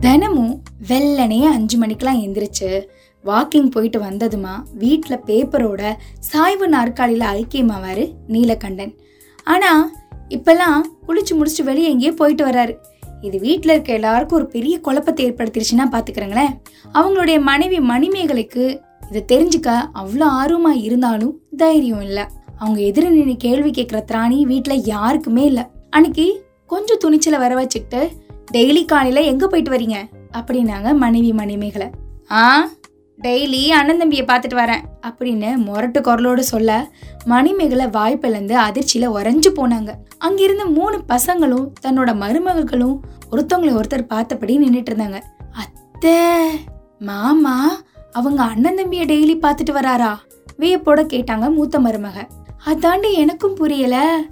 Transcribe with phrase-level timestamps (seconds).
[0.00, 0.54] தினமும்
[0.88, 2.68] வெள்ளனே அஞ்சு மணிக்கெலாம் எந்திரிச்சு
[3.24, 5.82] வாக்கிங் போயிட்டு வந்ததுமா வீட்டில் பேப்பரோட
[6.18, 8.04] சாய்வு நாற்காலியில் ஐக்கியமாவார்
[8.34, 8.92] நீலகண்டன்.
[9.44, 9.84] ஆனால்
[10.36, 12.74] இப்போல்லாம் குளிச்சு முடிச்சு வெளியே எங்கேயோ போயிட்டு வராரு.
[13.20, 16.52] இது வீட்டில் இருக்க எல்லாருக்கும் ஒரு பெரிய குழப்பத்தை ஏற்படுத்திருச்சுன்னா பார்த்துக்கிறங்களேன்
[16.94, 18.64] அவங்களுடைய மனைவி மணிமேகலைக்கு
[19.10, 19.70] இதை தெரிஞ்சுக்க
[20.02, 22.24] அவ்வளோ ஆர்வமாக இருந்தாலும் தைரியம் இல்லை.
[22.58, 25.64] அவங்க எதிர நின்று கேள்வி கேட்குற திராணி வீட்டில் யாருக்குமே இல்லை.
[25.90, 26.26] அன்னைக்கு
[26.66, 28.00] கொஞ்சம் துணிச்சலை வர வச்சுக்கிட்டு
[28.52, 29.98] டெய்லி காலையில் எங்கே போயிட்டு வரீங்க?
[30.38, 31.88] அப்படின்னாங்க மனைவி மணிமேகலை.
[32.30, 32.42] ஆ
[33.18, 36.72] டெய்லி அண்ணன் தம்பியை பார்த்துட்டு வரேன் அப்படின்னு முரட்டு குரலோடு சொல்ல
[37.24, 39.90] மணிமேகலை வாய்ப்பிலேருந்து அதிர்ச்சியில் உறைஞ்சு போனாங்க.
[40.18, 42.96] அங்கிருந்த மூணு பசங்களும் தன்னோட மருமகளும்
[43.32, 45.20] ஒருத்தவங்களை ஒருத்தர் பார்த்தபடி நின்றுட்டு இருந்தாங்க.
[45.62, 46.16] அத்தை
[46.98, 47.56] மாமா
[48.12, 50.12] அவங்க அண்ணன் தம்பியை டெய்லி பார்த்துட்டு வராரா?
[50.58, 52.18] வியப்போட கேட்டாங்க மூத்த மருமக.
[52.66, 54.22] அதாண்டி எனக்கும் புரியல.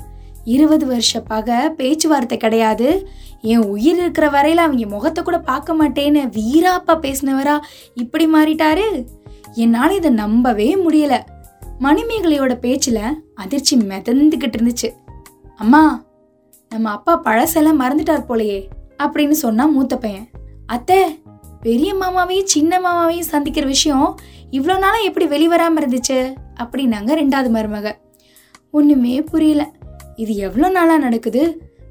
[0.44, 3.08] இருபது வருஷ பக பேச்சுவார்த்தை கிடையாது.
[3.42, 7.58] என் உயிர் இருக்கிற வரையில அவங்க முகத்தை கூட பார்க்க மாட்டேன்னு வீராப்பா பேசினவரா
[7.94, 9.06] இப்படி மாறிட்டாரு?
[9.54, 11.20] என்னால் இதை நம்பவே முடியல.
[11.80, 14.90] மணிமேகலையோட பேச்சில் அதிர்ச்சி மிதந்துக்கிட்டு இருந்துச்சு.
[15.56, 16.04] அம்மா
[16.68, 18.68] நம்ம அப்பா பழசெல்லாம் மறந்துட்டார் போலையே
[18.98, 20.28] அப்படின்னு சொன்னா மூத்த பையன்.
[20.66, 21.22] அத்தை
[21.60, 24.18] பெரிய மாமாவையும் சின்ன மாமாவையும் சந்திக்கிற விஷயம்
[24.50, 26.34] இவ்வளோ நாளாக எப்படி வெளிவராமல் இருந்துச்சு?
[26.58, 28.04] அப்படின்னாங்க ரெண்டாவது மருமகள்
[28.76, 29.62] ஒன்றுமே புரியல.
[30.16, 31.42] இது எவ்வளோ நாளாக நடக்குது?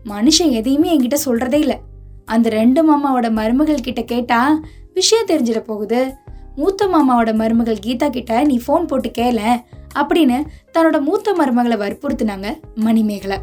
[0.05, 1.77] மனுஷன் எதையுமே என்கிட்ட சொல்கிறதே இல்லை.
[2.25, 4.59] அந்த ரெண்டு மாமாவோட மருமகள் கிட்ட கேட்டா
[4.93, 6.13] விஷயம் தெரிஞ்சிட போகுது.
[6.55, 9.63] மூத்த மாமாவோட மருமகள் கீதா கிட்ட நீ ஃபோன் போட்டு கேள
[9.95, 13.37] அப்படின்னு தன்னோட மூத்த மருமகளை வற்புறுத்தினாங்க மணிமேகலை.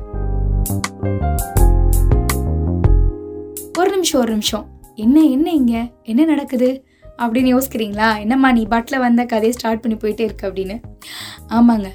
[3.79, 4.67] ஒரு நிமிஷம் ஒரு நிமிஷம்.
[4.95, 5.89] என்ன என்ன இங்க?
[6.03, 6.84] என்ன நடக்குது?
[7.19, 8.21] அப்படின்னு யோசிக்கிறீங்களா?
[8.21, 10.81] என்னம்மா நீ பாட்டில் வந்த கதையை ஸ்டார்ட் பண்ணி போயிட்டே இருக்கு அப்படின்னு.
[11.49, 11.87] ஆமாங்க.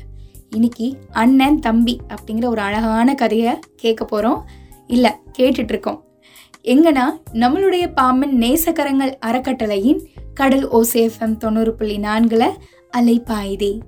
[0.50, 4.45] இன்னைக்கு அண்ணன் தம்பி அப்படிங்கிற ஒரு அழகான கதையை கேட்க போகிறோம்
[4.88, 6.00] இல்லை கேட்டுட்ருக்கோம்.
[6.64, 12.54] எங்கன்னா நம்மளுடைய பாம்பன் நேசக்கரங்கள் அறக்கட்டளையின் கடல் ஓசேஃபம் தொண்ணூறு புள்ளி நான்கில்
[12.98, 13.80] அலைப்பாயுதே.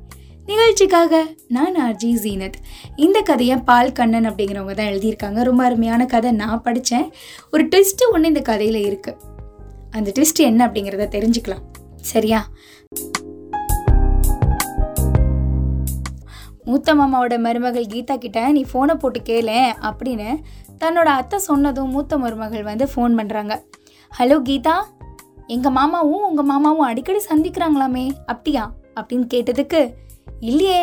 [0.46, 2.60] நிகழ்ச்சிக்காக நான் ஆர்ஜி ஜீனத்.
[2.96, 5.44] இந்த கதையை பால் கண்ணன் அப்படிங்கிறவங்க தான் எழுதியிருக்காங்க.
[5.44, 7.12] ரொம்ப அருமையான கதை நான் படித்தேன்
[7.52, 9.18] ஒரு ட்விஸ்ட்டு ஒன்று இந்த கதையில் இருக்குது
[9.92, 11.66] அந்த ட்விஸ்ட் என்ன அப்படிங்கிறத தெரிஞ்சுக்கலாம்.
[11.96, 12.48] சரியா?
[16.70, 20.30] மூத்த மாமாவோட மருமகள் கீதா கிட்ட நீ ஃபோனை போட்டு கேளேன் அப்படின்னு
[20.82, 23.54] தன்னோட அத்தை சொன்னதும் மூத்த மருமகள் வந்து ஃபோன் பண்ணுறாங்க
[24.12, 24.76] ஹலோ கீதா?
[25.48, 28.64] எங்கள் மாமாவும் உங்கள் மாமாவும் அடிக்கடி சந்திக்கிறாங்களாமே அப்படியா?
[28.96, 29.82] அப்படின்னு கேட்டதுக்கு
[30.40, 30.82] இல்லையே.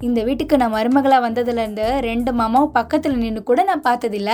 [0.00, 4.32] இந்த வீட்டுக்கு நான் மருமகளாக வந்ததுலேருந்து ரெண்டு மாமாவும் பக்கத்தில் நின்று கூட நான் பார்த்ததில்ல.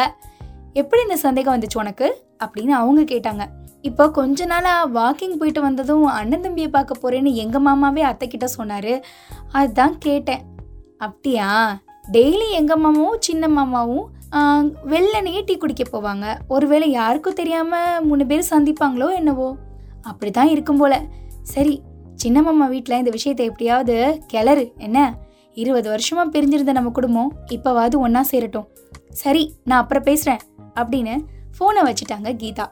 [0.73, 2.09] எப்படி இந்த சந்தேகம் வந்துச்சு உனக்கு?
[2.45, 3.45] அப்படின்னு அவங்க கேட்டாங்க.
[3.83, 8.95] இப்போ கொஞ்ச நாளாக வாக்கிங் போயிட்டு வந்ததும் அண்ணன் தம்பியை பார்க்க போறேன்னு எங்கள் மாமாவே அத்தை கிட்ட சொன்னார்.
[9.53, 10.43] அதுதான் கேட்டேன்.
[11.05, 11.49] அப்படியா?
[12.15, 14.07] டெய்லி எங்கள் மாமாவும் சின்ன மாமாவும்
[14.93, 16.27] வெள்ளனையே டீ குடிக்க போவாங்க.
[16.55, 19.49] ஒருவேளை யாருக்கும் தெரியாமல் மூணு பேர் சந்திப்பாங்களோ என்னவோ?
[20.11, 20.95] அப்படி தான் இருக்கும் போல.
[21.55, 21.75] சரி
[22.23, 23.97] சின்ன மாமா வீட்டில் இந்த விஷயத்தை எப்படியாவது
[24.33, 24.99] கிளறு என்ன?
[25.63, 28.69] இருபது வருஷமா பிரிஞ்சிருந்த நம்ம குடும்பம் இப்போவாது ஒன்றா சேரட்டும்.
[29.23, 30.45] சரி நான் அப்புறம் பேசுகிறேன்
[30.81, 31.17] அப்படின்னு
[31.57, 32.67] ஃபோனை வச்சுட்டாங்க கீதா.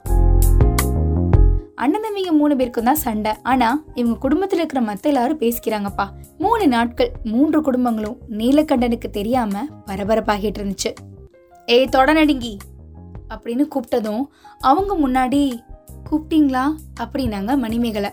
[1.78, 3.32] அண்ணன் தம்பிங்க மூணு பேருக்கும் தான் சண்டை.
[3.42, 6.06] ஆனா இவங்க குடும்பத்துல இருக்கிற மத்த எல்லாரும் பேசிக்கிறாங்கப்பா.
[6.38, 10.90] மூணு நாட்கள் மூன்று குடும்பங்களும் நீலகண்டனுக்கு தெரியாம பரபரப்பாகிட்டு இருந்துச்சு.
[11.66, 12.56] ஏய் தொடனடுங்கி
[13.28, 14.22] அப்படின்னு கூப்பிட்டதும்
[14.60, 15.60] அவங்க முன்னாடி
[16.10, 16.64] கூப்பிட்டீங்களா?
[17.00, 18.10] அப்படின்னாங்க மணிமேகலை.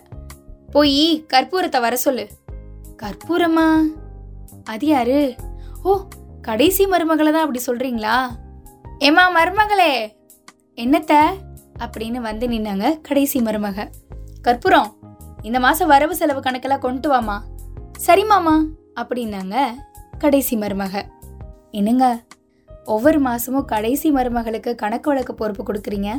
[0.70, 2.28] போய் கற்பூரத்தை வர சொல்லு.
[3.02, 3.80] கற்பூரமா?
[4.64, 5.34] அது யாரு?
[5.82, 6.00] ஓ
[6.42, 8.16] கடைசி மருமகளை தான் அப்படி சொல்றீங்களா?
[8.98, 9.92] ஏமா மருமகளே.
[10.76, 11.24] என்னத்த?
[11.78, 13.90] அப்படின்னு வந்து நின்னாங்க கடைசி மருமக.
[14.42, 14.90] கற்பூரம்
[15.42, 17.36] இந்த மாசம் வரவு செலவு கணக்கெல்லாம் கொண்டு வாமா
[17.96, 18.54] சரி மாமா
[19.00, 19.56] அப்படின்னாங்க
[20.18, 21.02] கடைசி மருமக.
[21.70, 22.06] என்னங்க
[22.84, 26.10] ஒவ்வொரு மாசமும் கடைசி மருமகளுக்கு கணக்கு வழக்கு பொறுப்பு கொடுக்குறீங்க?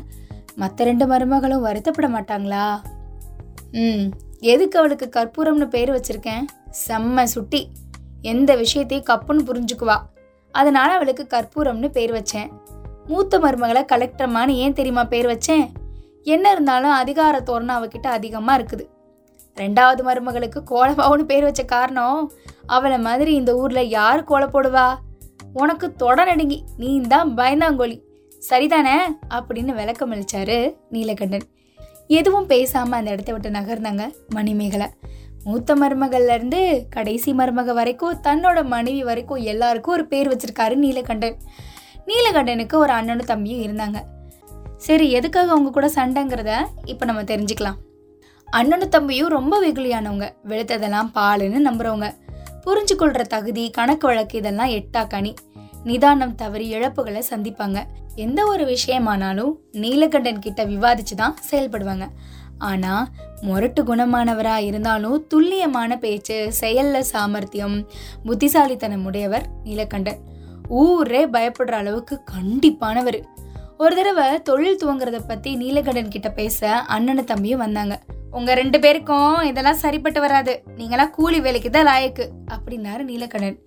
[0.55, 2.65] மற்ற ரெண்டு மருமகளும் வருத்தப்பட மாட்டாங்களா?
[3.71, 4.05] ம்
[4.39, 6.45] எதுக்கு அவளுக்கு கற்பூரம்னு பேர் வச்சிருக்கேன்?
[6.87, 7.71] செம்ம சுட்டி.
[8.21, 9.97] எந்த விஷயத்தையும் கப்புன்னு புரிஞ்சுக்குவா.
[10.51, 12.49] அதனால அவளுக்கு கற்பூரம்னு பேர் வச்சேன்.
[13.07, 15.65] மூத்த மருமகளை கலெக்டர்மான்னு ஏன் தெரியுமா பேர் வச்சேன்?
[16.23, 18.85] என்ன இருந்தாலும் அதிகார தோரணை அவகிட்ட அதிகமாக இருக்குது.
[19.55, 22.33] ரெண்டாவது மருமகளுக்கு கோலமாவுன்னு பேர் வச்ச காரணம்
[22.65, 24.87] அவளை மாதிரி இந்த ஊரில் யார் கோலை போடுவா?
[25.53, 28.01] உனக்கு தொட நடுங்கி நீ தான் பயந்தாங்கோழி.
[28.49, 28.97] சரிதானே?
[29.29, 31.45] அப்படின்னு விளக்கம் அளிச்சாரு நீலகண்டன்.
[32.07, 34.87] எதுவும் பேசாமல் அந்த இடத்த விட்டு நகர்ந்தாங்க மணிமேகலை.
[35.43, 41.37] மூத்த மருமகள்லேருந்து கடைசி மருமக வரைக்கும் தன்னோட மனைவி வரைக்கும் எல்லாருக்கும் ஒரு பேர் வச்சிருக்காரு நீலகண்டன்.
[42.07, 44.01] நீலகண்டனுக்கு ஒரு அண்ணனும் தம்பியும் இருந்தாங்க.
[44.77, 46.51] சரி எதுக்காக அவங்க கூட சண்டைங்கிறத
[46.85, 47.77] இப்போ நம்ம தெரிஞ்சுக்கலாம்.
[48.47, 50.27] அண்ணனும் தம்பியும் ரொம்ப வெகுளியானவங்க.
[50.47, 52.09] வெளுத்ததெல்லாம் பாலுன்னு நம்புறவங்க.
[52.65, 55.33] புரிஞ்சு கொள்ற தகுதி கணக்கு வழக்கு இதெல்லாம் எட்டா கனி.
[55.83, 57.83] நிதானம் தவறி இழப்புகளை சந்திப்பாங்க.
[58.15, 62.07] எந்த ஒரு விஷயமானாலும் நீலகண்டன் கிட்ட விவாதிச்சு தான் செயல்படுவாங்க.
[62.57, 63.11] ஆனா
[63.41, 67.87] முரட்டு குணமானவரா இருந்தாலும் துல்லியமான பேச்சு செயல்ல சாமர்த்தியம்
[68.25, 70.17] புத்திசாலித்தனம் உடையவர் நீலகண்டன்.
[70.69, 73.19] ஊரே பயப்படுற அளவுக்கு கண்டிப்பானவர்.
[73.77, 77.95] ஒரு தடவை தொழில் துவங்குறத பத்தி நீலகண்டன் கிட்ட பேச அண்ணனும் தம்பியும் வந்தாங்க.
[78.31, 80.53] உங்க ரெண்டு பேருக்கும் இதெல்லாம் சரிப்பட்டு வராது.
[80.79, 82.25] நீங்களாம் கூலி வேலைக்கு தான் லாயக்கு
[82.55, 83.57] அப்படின்னாரு நீலகண்டன்.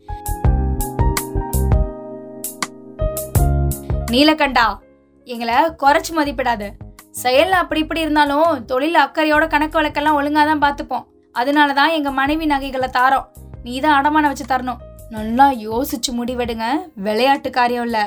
[4.14, 4.67] நீலகண்டா
[5.26, 6.64] எங்களை குறைச்சி மதிப்பிடாத.
[7.11, 11.06] செயல் அப்படி இப்படி இருந்தாலும் தொழில் அக்கறையோட கணக்கு வழக்கெல்லாம் ஒழுங்காக தான் பார்த்துப்போம்.
[11.32, 13.26] அதனால தான் எங்க மனைவி நகைகளை தாரோம்.
[13.64, 14.81] நீ தான் அடமானம் வச்சு தரணும்.
[15.11, 16.67] நல்லா யோசிச்சு முடிவெடுங்க.
[16.95, 18.01] விளையாட்டு காரியம் இல்லை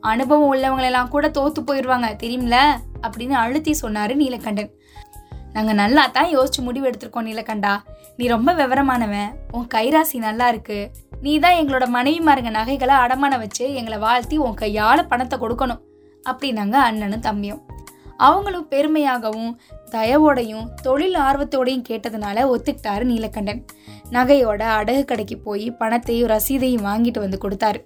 [0.00, 2.56] அனுபவம் உள்ளவங்களெல்லாம் கூட தோத்து போயிடுவாங்க தெரியுமில?
[3.02, 4.70] அப்படின்னு அழுத்தி சொன்னாரு நீலகண்டன்.
[5.52, 7.72] நாங்கள் நல்லா தான் யோசிச்சு முடிவு எடுத்திருக்கோம் நீலகண்டா.
[8.16, 9.30] நீ ரொம்ப விவரமானவன்.
[9.50, 10.90] உன் கைராசி நல்லா இருக்கு.
[11.20, 15.80] நீ தான் எங்களோட மனைவிமாருங்க நகைகளை அடமானம் வச்சு எங்களை வாழ்த்தி உன் கையால் பணத்தை கொடுக்கணும்.
[16.30, 17.62] அப்படின்னாங்க அண்ணனும் தம்பியும்.
[18.16, 19.58] அவங்களும் பெருமையாகவும்
[19.94, 23.64] தயவோடையும் தொழில் ஆர்வத்தோடையும் கேட்டதுனால ஒத்துக்கிட்டாரு நீலகண்டன்.
[24.10, 27.84] நகையோட அடகு கடைக்கு போய் பணத்தையும் ரசீதையும் வாங்கிட்டு வந்து கொடுத்தாரு.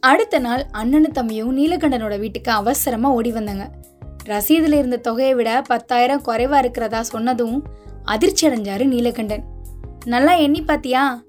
[0.00, 3.70] அடுத்த நாள் அண்ணனும் தம்பியும் நீலகண்டனோட வீட்டுக்கு அவசரமா ஓடி வந்தாங்க.
[4.24, 7.64] ரசீதில் இருந்த தொகையை விட பத்தாயிரம் குறைவா இருக்கிறதா சொன்னதும்
[8.04, 9.42] அதிர்ச்சி அடைஞ்சாரு நீலகண்டன்.
[10.04, 11.22] நல்லா எண்ணி பாத்தியா?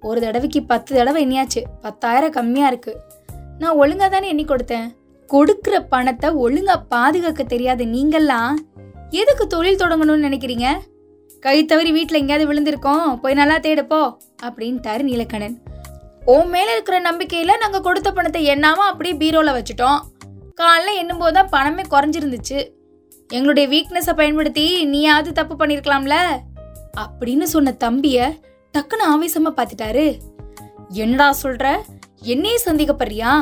[0.00, 1.62] ஒரு தடவைக்கு பத்து தடவை எண்ணியாச்சு.
[1.80, 3.00] பத்தாயிரம் கம்மியா இருக்கு.
[3.58, 4.98] நான் ஒழுங்கா தானே எண்ணி கொடுத்தேன்?
[5.26, 8.54] கொடுக்கிற பணத்தை ஒழுங்கா பாதுகாக்க தெரியாத நீங்கள்லாம்
[9.18, 10.66] எதுக்கு தொழில் தொடங்கணும்னு நினைக்கிறீங்க?
[11.44, 14.00] கை தவறி வீட்டில் எங்கேயாவது விழுந்திருக்கோம் போய் நல்லா தேடுப்போ
[14.46, 15.56] அப்படின்ட்டாரு நீலக்கண்ணன்.
[16.34, 20.00] உன் மேலே இருக்கிற நம்பிக்கையில் நாங்கள் கொடுத்த பணத்தை எண்ணாமல் அப்படியே பீரோவில் வச்சுட்டோம்.
[20.60, 22.58] காலைல எண்ணும்போது தான் பணமே குறைஞ்சிருந்துச்சு.
[23.36, 26.16] எங்களுடைய வீக்னஸை பயன்படுத்தி நீயாவது தப்பு பண்ணிருக்கலாம்ல?
[27.04, 28.26] அப்படின்னு சொன்ன தம்பியை
[28.74, 30.06] டக்குன்னு ஆவேசமாக பார்த்துட்டாரு.
[31.02, 31.66] என்னடா சொல்கிற
[32.32, 33.32] என்னையே சந்தேகப்படுறியா?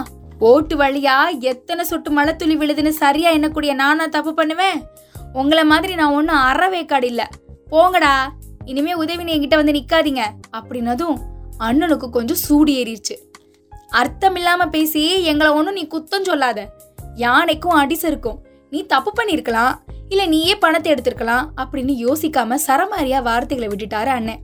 [0.50, 1.17] ஓட்டு வழியா
[1.50, 4.79] எத்தனை சொட்டு மழை துளி விழுதுன்னு சரியா எண்ணக்கூடிய நானா தப்பு பண்ணுவேன்?
[5.32, 7.25] உங்களை மாதிரி நான் ஒன்றும் அறவேக்காடு இல்லை
[7.70, 8.28] போங்கடா.
[8.64, 10.20] இனிமே உதவி என்கிட்ட வந்து நிற்காதீங்க
[10.52, 11.19] அப்படின்னதும்
[11.58, 13.16] அண்ணனுக்கு கொஞ்சம் சூடு ஏறிடுச்சு.
[13.88, 16.70] அர்த்தம் இல்லாம பேசி எங்களை ஒன்றும் நீ குத்தம் சொல்லாத.
[17.14, 18.38] யானைக்கும் அடிசருக்கும்.
[18.70, 19.75] நீ தப்பு பண்ணியிருக்கலாம்
[20.08, 24.40] இல்லை நீயே பணத்தை எடுத்திருக்கலாம் அப்படின்னு யோசிக்காம சரமாரியா வார்த்தைகளை விட்டுட்டாரு அண்ணன்.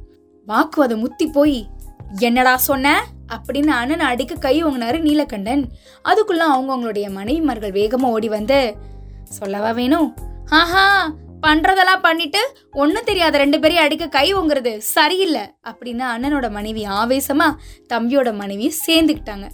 [0.46, 1.66] வாக்குவாதம் முத்தி போய்
[2.18, 3.04] என்னடா சொன்ன?
[3.32, 5.64] அப்படின்னு அண்ணன் அடிக்க கை வாங்கினாரு நீலகண்டன்.
[6.04, 8.76] அதுக்குள்ள அவங்கவுங்களுடைய மனைவிமார்கள் வேகமாக ஓடி வந்து
[9.24, 10.16] சொல்லவா வேணும்?
[10.48, 11.12] ஆஹா
[11.42, 17.54] பண்றதெல்லாம் பண்ணிட்டு ஒன்றும் தெரியாத ரெண்டு பேரையும் அடிக்க கை ஓங்குறது சரியில்லை அப்படின்னு அண்ணனோட மனைவி ஆவேசமா
[17.94, 19.48] தம்பியோட மனைவி சேர்ந்துக்கிட்டாங்க.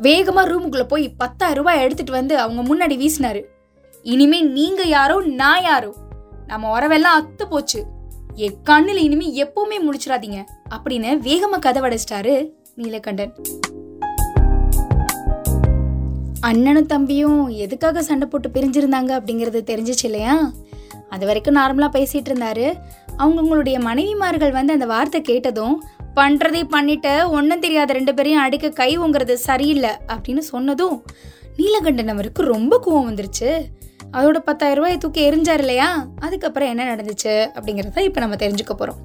[0.00, 3.42] வேகமா ரூமுக்குள்ள போய் பத்தாயிரம் ரூபாய் எடுத்துட்டு வந்து அவங்க முன்னாடி வீசினாரு.
[4.02, 5.94] இனிமே நீங்க யாரோ நான் யாரோ?
[6.46, 7.84] நம்ம உறவெல்லாம் அத்து போச்சு.
[8.34, 13.32] என் கண்ணில் இனிமே எப்பவுமே முடிச்சிடாதீங்க அப்படின்னு வேகமா கதவடைச்சிட்டாரு நீலகண்டன்.
[16.48, 20.52] அண்ணனும் தம்பியும் எதுக்காக சண்டை போட்டு பிரிஞ்சிருந்தாங்க அப்படிங்கிறது தெரிஞ்சிச்சு இல்லையா?
[21.10, 22.66] அது வரைக்கும் நார்மலாக பேசிகிட்டு இருந்தாரு.
[23.18, 25.76] அவங்கவுங்களுடைய மனைவிமார்கள் வந்து அந்த வார்த்தை கேட்டதும்
[26.16, 30.96] பண்ணுறதே பண்ணிட்டு ஒன்றும் தெரியாத ரெண்டு பேரையும் அடிக்க கை ஓங்குறது சரியில்லை அப்படின்னு சொன்னதும்
[31.56, 33.50] நீலகண்டன் அவருக்கு ரொம்ப கோவம் வந்துருச்சு.
[34.16, 35.88] அதோட பத்தாயிரம் ரூபாய் தூக்கி எரிஞ்சார் இல்லையா?
[36.20, 39.00] அதுக்கப்புறம் என்ன நடந்துச்சு அப்படிங்கிறத இப்போ நம்ம தெரிஞ்சுக்க போகிறோம்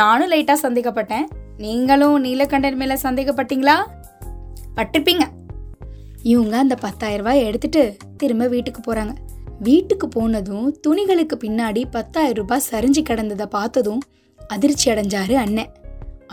[0.00, 1.24] நானும் லைட்டாக சந்தேகப்பட்டேன்.
[1.56, 3.78] நீங்களும் நீலகண்டன் மேலே சந்தேகப்பட்டீங்களா?
[4.76, 5.24] பட்டிருப்பீங்க
[6.22, 9.14] இவங்க அந்த பத்தாயிரம் ரூபாய் எடுத்துட்டு திரும்ப வீட்டுக்கு போறாங்க.
[9.58, 14.00] வீட்டுக்கு போனதும் துணிகளுக்கு பின்னாடி பத்தாயிரம் ரூபாய் சரிஞ்சு கிடந்ததை பார்த்ததும்
[14.48, 15.72] அதிர்ச்சி அடைஞ்சாரு அண்ணன்.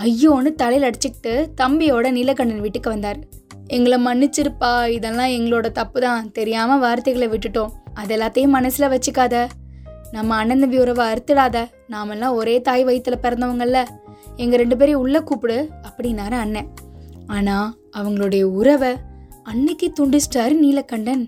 [0.02, 3.20] ஐயோன்னு தலையில் அடிச்சுக்கிட்டு தம்பியோட நீலகண்டன் வீட்டுக்கு வந்தார்.
[3.68, 7.72] எங்களை மன்னிச்சிருப்பா இதெல்லாம் எங்களோட தப்பு தான் தெரியாம வார்த்தைகளை விட்டுட்டோம்.
[7.94, 9.48] அது எல்லாத்தையும் மனசுல வச்சுக்காத.
[10.12, 11.68] நம்ம அண்ணன் தம்பி உறவை அறுத்துடாத.
[11.88, 13.88] நாமெல்லாம் ஒரே தாய் வயிற்றுல பிறந்தவங்கல்ல.
[14.36, 16.68] எங்க ரெண்டு பேரையும் உள்ள கூப்பிடு அப்படின்னாரு அண்ணன்.
[17.28, 18.92] ஆனா அவங்களுடைய உறவை
[19.44, 21.24] அன்னைக்கு துண்டிச்சிட்டாரு நீலகண்டன்.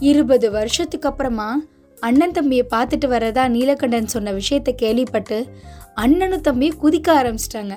[0.00, 1.62] இருபது வருஷத்துக்கு அப்புறமா
[2.00, 5.46] அண்ணன் தம்பியை பார்த்துட்டு வரதா நீலகண்டன் சொன்ன விஷயத்த கேள்விப்பட்டு
[5.94, 7.76] அண்ணனும் தம்பியை குதிக்க ஆரம்பிச்சிட்டாங்க.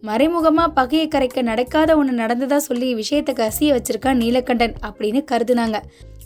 [0.00, 5.76] மறைமுகமாக பகையை கரைக்க நடக்காத ஒன்று நடந்ததா சொல்லி விஷயத்த கசிய வச்சிருக்கான் நீலகண்டன் அப்படின்னு கருதுனாங்க.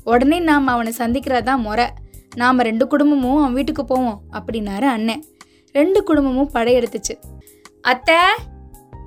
[0.05, 1.87] உடனே நாம் அவனை சந்திக்கிறதா முறை.
[2.37, 5.25] நாம் ரெண்டு குடும்பமும் அவன் வீட்டுக்கு போவோம் அப்படின்னாரு அண்ணன்.
[5.73, 7.15] ரெண்டு குடும்பமும் படையெடுத்துச்சு.
[7.81, 8.17] அத்தை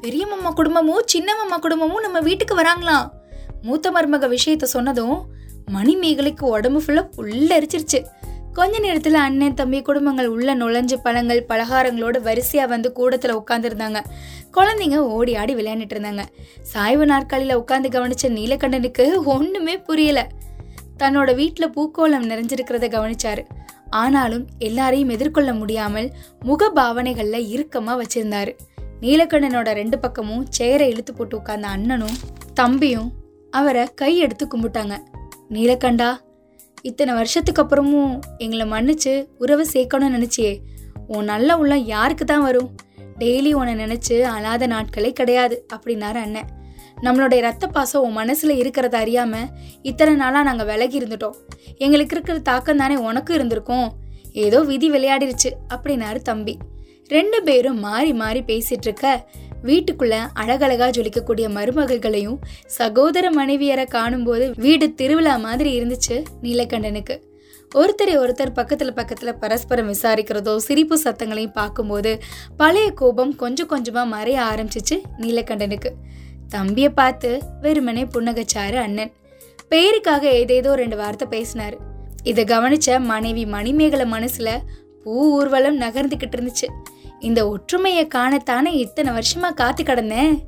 [0.04, 3.06] பெரிய மாமா குடும்பமும் சின்ன மாமா குடும்பமும் நம்ம வீட்டுக்கு வராங்களாம்
[3.62, 5.14] மூத்த மருமக விஷயத்த சொன்னதும்
[5.76, 8.00] மணிமேகலைக்கு உடம்பு ஃபுல்லா புல்லரிச்சிருச்சு.
[8.54, 14.02] கொஞ்ச நேரத்தில் அண்ணன் தம்பி குடும்பங்கள் உள்ள நுழைஞ்சு பழங்கள் பலகாரங்களோட வரிசையாக வந்து கூடத்தில் உட்காந்துருந்தாங்க
[14.58, 16.26] குழந்தைங்க ஓடி ஆடி விளையாண்டுட்டு இருந்தாங்க.
[16.74, 20.26] சாய்வு நாற்காலியில் உட்காந்து கவனிச்ச நீலகண்டனுக்கு ஒன்றுமே புரியலை.
[20.98, 23.46] தன்னோட வீட்டில் பூக்கோளம் நிறைஞ்சிருக்கிறத கவனிச்சாரு.
[24.04, 26.12] ஆனாலும் எல்லாரையும் எதிர்கொள்ள முடியாமல்
[26.44, 28.54] முக பாவனைகளில் இறுக்கமாக வச்சிருந்தாரு.
[29.04, 32.18] நீலக்கண்ணனோட ரெண்டு பக்கமும் சேரை இழுத்து போட்டு உட்கார்ந்த அண்ணனும்
[32.54, 33.10] தம்பியும்
[33.52, 34.96] அவரை கை எடுத்து கும்பிட்டாங்க.
[35.50, 36.10] நீலக்கண்டா
[36.82, 40.54] இத்தனை வருஷத்துக்கு அப்புறமும் எங்களை மன்னிச்சு உறவை சேர்க்கணும்னு நினச்சியே.
[41.08, 42.70] உன் நல்ல உள்ளம் யாருக்கு தான் வரும்?
[43.20, 46.50] டெய்லி உன்னை நினச்சி அழாத நாட்களே கிடையாது அப்படின்னாரு அண்ணன்.
[47.06, 49.48] நம்மளுடைய ரத்த பாசம் உன் மனசில் இருக்கிறத அறியாமல்
[49.82, 51.38] இத்தனை நாளாக நாங்கள் விலகி இருந்துட்டோம்.
[51.78, 53.88] எங்களுக்கு இருக்கிற தாக்கம் தானே உனக்கும் இருந்திருக்கும்.
[54.34, 56.56] ஏதோ விதி விளையாடிருச்சு அப்படின்னாரு தம்பி.
[57.08, 59.26] ரெண்டு பேரும் மாறி மாறி பேசிட்டு இருக்க
[59.64, 67.16] வீட்டுக்குள்ள அழகழகா ஜொலிக்கக்கூடிய மருமகள்களையும் சகோதர மனைவியரை காணும்போது வீடு திருவிழா மாதிரி இருந்துச்சு நீலகண்டனுக்கு.
[67.76, 72.12] ஒருத்தரை ஒருத்தர் பக்கத்துல பக்கத்துல பரஸ்பரம் விசாரிக்கிறதோ சிரிப்பு சத்தங்களையும் பார்க்கும்போது
[72.58, 75.92] பழைய கோபம் கொஞ்சம் கொஞ்சமா மறைய ஆரம்பிச்சிச்சு நீலகண்டனுக்கு.
[76.50, 79.14] தம்பியை பார்த்து வெறுமனே புன்னகச்சாரு அண்ணன்.
[79.70, 81.78] பெயருக்காக ஏதேதோ ரெண்டு வார்த்தை பேசினாரு.
[82.24, 84.50] இதை கவனிச்ச மனைவி மணிமேகலை மனசுல
[85.04, 86.68] பூ ஊர்வலம் நகர்ந்துகிட்டு இருந்துச்சு.
[87.24, 90.40] இந்த ஒற்றுமையை காணத்தானே இத்தனை வருஷமா காத்து கடந்தேன்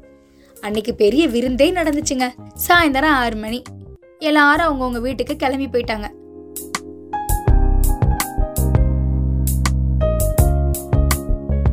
[0.62, 2.34] அன்னைக்கு பெரிய விருந்தே நடந்துச்சுங்க.
[2.68, 3.62] சாயந்தரம் ஆறு மணி.
[4.20, 6.10] எல்லாரும் அவங்கவுங்க வீட்டுக்கு கிளம்பி போயிட்டாங்க.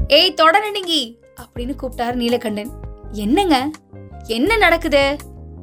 [0.09, 2.71] ஏய் தொடனடிங்கி அப்படின்னு கூப்பிட்டாரு நீலகண்டன்.
[3.13, 3.71] என்னங்க?
[4.27, 5.17] என்ன நடக்குது?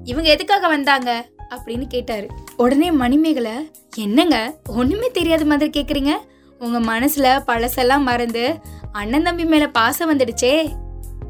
[0.03, 1.29] இவங்க எதுக்காக வந்தாங்க?
[1.50, 2.27] அப்படின்னு கேட்டாரு.
[2.58, 4.60] உடனே மணிமேகலை என்னங்க?
[4.67, 6.12] ஒண்ணுமே தெரியாத மாதிரி கேக்குறீங்க?
[6.60, 8.58] உங்கள் மனசில் பழசெல்லாம் மறந்து
[8.92, 10.54] அண்ணன் தம்பி மேலே பாசம் வந்துடுச்சே.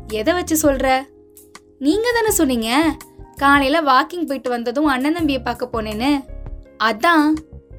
[0.07, 1.05] எதை வச்சு சொல்கிற
[1.79, 2.69] நீங்கள் தானே சொன்னீங்க.
[3.35, 6.11] காலையில் வாக்கிங் போயிட்டு வந்ததும் அண்ணன் தம்பியை பார்க்க போனேன்னு.
[6.83, 7.27] அதான்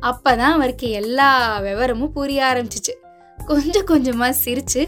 [0.00, 2.94] அப்போ தான் அவருக்கு எல்லா விவரமும் புரிய ஆரம்பிச்சிச்சு.
[3.46, 4.82] கொஞ்சம் கொஞ்சமாக சிரிச்சு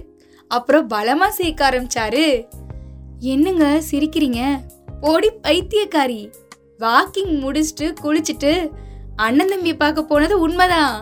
[0.49, 2.47] அப்புறம் பலமாக சிரிக்க ஆரம்பிச்சாரு.
[3.19, 4.41] என்னங்க சிரிக்கிறீங்க?
[5.01, 6.33] ஓடி பைத்தியக்காரி.
[6.79, 8.71] வாக்கிங் முடிச்சுட்டு குளிச்சுட்டு
[9.17, 10.97] அண்ணன் தம்பியை பார்க்க போனது உண்மைதான்.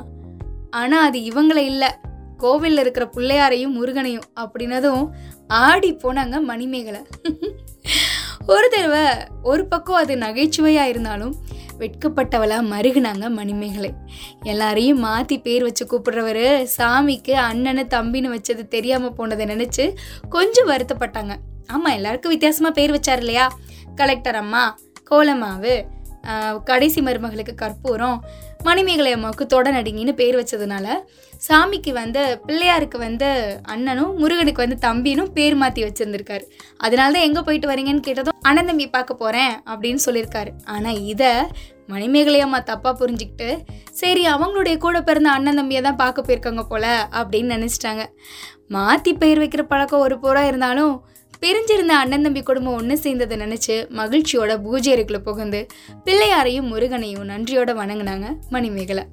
[0.71, 1.91] ஆனா அது இவங்களை இல்லை.
[2.37, 5.05] கோவிலில் இருக்கிற பிள்ளையாரையும் முருகனையும் அப்படின்னதும்
[5.47, 7.00] ஆடி போனாங்க மணிமேகலை.
[8.47, 9.05] ஒரு தடவை
[9.43, 11.35] ஒரு பக்கம் அது நகைச்சுவையாக இருந்தாலும்
[11.81, 13.91] வெட்கப்பட்டவளாக மருகினாங்க மணிமேகலை.
[14.43, 16.45] எல்லாரையும் மாற்றி பேர் வச்சு கூப்பிடுறவர்
[16.77, 19.87] சாமிக்கு அண்ணனு தம்பின்னு வச்சது தெரியாமல் போனதை நினச்சி
[20.29, 21.35] கொஞ்சம் வருத்தப்பட்டாங்க.
[21.67, 23.47] ஆமாம் எல்லாருக்கும் வித்தியாசமாக பேர் வச்சார் இல்லையா?
[23.95, 24.65] கலெக்டர் அம்மா
[25.11, 25.75] கோலமாவு
[26.71, 28.19] கடைசி மருமகளுக்கு கற்பூரம்
[28.69, 30.87] மணிமேகலை அம்மாவுக்கு தொடநடிங்கின்னு பேர் வச்சதுனால
[31.47, 33.29] சாமிக்கு வந்து பிள்ளையாருக்கு வந்து
[33.73, 36.45] அண்ணனும் முருகனுக்கு வந்து தம்பினும் பேர் மாற்றி வச்சுருந்துருக்காரு.
[36.77, 40.50] அதனால தான் எங்கே போயிட்டு வரீங்கன்னு கேட்டதும் அண்ணன் தம்பி பார்க்க போகிறேன் அப்படின்னு சொல்லியிருக்காரு.
[40.75, 41.33] ஆனால் இதை
[41.93, 43.49] மணிமேகலை அம்மா தப்பாக புரிஞ்சுக்கிட்டு
[44.00, 46.87] சரி அவங்களுடைய கூட பிறந்த அண்ணன் தம்பியை தான் பார்க்க போயிருக்காங்க போல
[47.21, 48.05] அப்படின்னு நினச்சிட்டாங்க.
[48.77, 50.95] மாற்றி பெயர் வைக்கிற பழக்கம் ஒரு புறம் இருந்தாலும்
[51.42, 55.66] பிரிஞ்சிருந்த அண்ணன் தம்பி குடும்பம் ஒன்று சேர்ந்ததை நினச்சி மகிழ்ச்சியோட பூஜை அறைக்குள்ள புகுந்து
[56.04, 59.04] பிள்ளையாரையும் முருகனையும் நன்றியோட வணங்கினாங்க மணிமேகலை.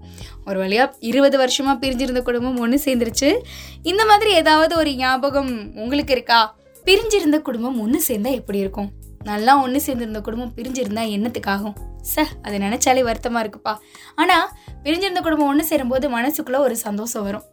[0.46, 3.40] ஒரு வழியா இருபது வருஷமாக பிரிஞ்சிருந்த குடும்பம் ஒன்று சேர்ந்துருச்சு.
[3.84, 6.56] இந்த மாதிரி ஏதாவது ஒரு ஞாபகம் உங்களுக்கு இருக்கா?
[6.86, 8.90] பிரிஞ்சிருந்த குடும்பம் ஒன்று சேர்ந்தா எப்படி இருக்கும்?
[9.24, 11.76] நல்லா ஒன்று சேர்ந்திருந்த குடும்பம் பிரிஞ்சிருந்தா என்னத்துக்காகும்?
[12.16, 13.76] ச அதை நினச்சாலே வருத்தமாக இருக்குப்பா.
[14.16, 14.50] ஆனால்
[14.84, 17.48] பிரிஞ்சிருந்த குடும்பம் ஒன்று சேரும்போது மனசுக்குள்ளே ஒரு சந்தோஷம் வரும்.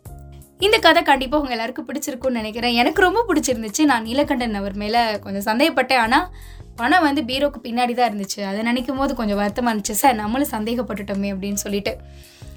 [0.64, 2.74] இந்த கதை கண்டிப்பாக உங்கள் எல்லாருக்கும் பிடிச்சிருக்கும்னு நினைக்கிறேன்.
[2.74, 3.84] எனக்கு ரொம்ப பிடிச்சிருந்துச்சு.
[3.84, 5.96] நான் நீலகண்டன் அவர் மேலே கொஞ்சம் சந்தேகப்பட்டேன்.
[5.96, 6.28] ஆனால்
[6.76, 8.40] பணம் வந்து பீரோக்கு பின்னாடி தான் இருந்துச்சு.
[8.44, 9.90] அதை நினைக்கும் போது கொஞ்சம் வருத்தமாக இருந்துச்சு.
[9.90, 11.96] சார் நம்மளும் சந்தேகப்பட்டுட்டோமே அப்படின்னு சொல்லிட்டு.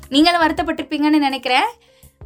[0.10, 1.68] நீங்களும் வருத்தப்பட்டிருப்பீங்கன்னு நினைக்கிறேன்.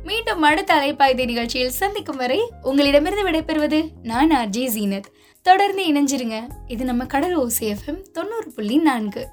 [0.03, 5.09] மீண்டும் அடுத்த அலைப்பாய்தி நிகழ்ச்சியில் சந்திக்கும் வரை உங்களிடமிருந்து விடைபெறுவது நான் அர்ஜி ஜீனத்.
[5.41, 6.47] தொடர்ந்து இணைஞ்சிருங்க.
[6.67, 9.27] இது நம்ம கடல் ஓசிஎஃப்எம் தொண்ணூறு புள்ளி நான்கு.